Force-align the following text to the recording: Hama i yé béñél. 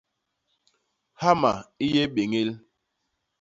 Hama 1.21 1.51
i 1.85 1.85
yé 1.93 2.03
béñél. 2.13 2.49